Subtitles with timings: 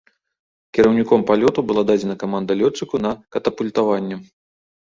[0.77, 4.23] Кіраўніком палёту была дадзена каманда лётчыку на катапультаванне.